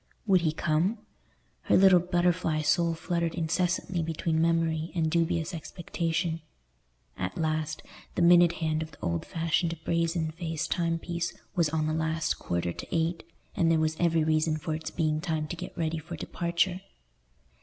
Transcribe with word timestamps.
Would 0.25 0.41
he 0.41 0.51
come? 0.51 0.97
Her 1.65 1.77
little 1.77 1.99
butterfly 1.99 2.63
soul 2.63 2.95
fluttered 2.95 3.35
incessantly 3.35 4.01
between 4.01 4.41
memory 4.41 4.91
and 4.95 5.11
dubious 5.11 5.53
expectation. 5.53 6.41
At 7.19 7.37
last 7.37 7.83
the 8.15 8.23
minute 8.23 8.53
hand 8.53 8.81
of 8.81 8.89
the 8.89 8.99
old 9.03 9.27
fashioned 9.27 9.77
brazen 9.83 10.31
faced 10.31 10.71
timepiece 10.71 11.37
was 11.55 11.69
on 11.69 11.85
the 11.85 11.93
last 11.93 12.39
quarter 12.39 12.73
to 12.73 12.87
eight, 12.91 13.21
and 13.55 13.69
there 13.69 13.77
was 13.77 13.95
every 13.99 14.23
reason 14.23 14.57
for 14.57 14.73
its 14.73 14.89
being 14.89 15.21
time 15.21 15.47
to 15.49 15.55
get 15.55 15.77
ready 15.77 15.99
for 15.99 16.15
departure. 16.15 16.81